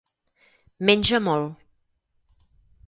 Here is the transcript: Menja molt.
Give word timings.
Menja 0.91 1.21
molt. 1.29 1.55